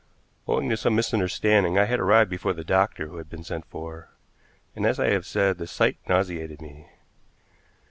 Owing 0.47 0.67
to 0.71 0.77
some 0.77 0.95
misunderstanding 0.95 1.77
I 1.77 1.85
had 1.85 1.99
arrived 1.99 2.31
before 2.31 2.53
the 2.53 2.63
doctor 2.63 3.05
who 3.05 3.17
had 3.17 3.29
been 3.29 3.43
sent 3.43 3.65
for, 3.65 4.09
and, 4.75 4.83
as 4.83 4.99
I 4.99 5.09
have 5.11 5.27
said, 5.27 5.59
the 5.59 5.67
sight 5.67 5.97
nauseated 6.07 6.59
me. 6.59 6.89